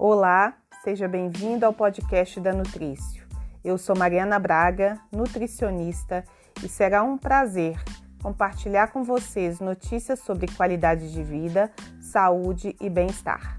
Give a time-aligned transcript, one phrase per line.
[0.00, 0.54] Olá,
[0.84, 3.26] seja bem-vindo ao podcast da Nutrício.
[3.64, 6.24] Eu sou Mariana Braga, nutricionista,
[6.62, 7.76] e será um prazer
[8.22, 13.58] compartilhar com vocês notícias sobre qualidade de vida, saúde e bem-estar.